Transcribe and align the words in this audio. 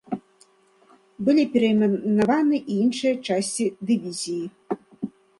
Былі 1.25 1.43
перайменаваны 1.55 2.57
і 2.75 2.77
іншыя 2.85 3.15
часці 3.27 3.65
дывізіі. 3.91 4.77